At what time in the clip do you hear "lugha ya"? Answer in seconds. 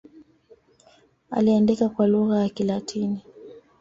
2.07-2.49